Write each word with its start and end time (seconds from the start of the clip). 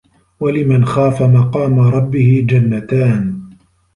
وَلِمَن 0.39 0.85
خافَ 0.85 1.21
مَقامَ 1.23 1.79
رَبِّهِ 1.79 2.45
جَنَّتانِ 2.49 3.49